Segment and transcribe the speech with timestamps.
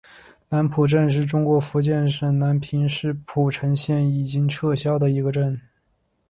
[0.49, 5.61] 南浦镇是中国福建省南平市浦城县已经撤销的一个镇。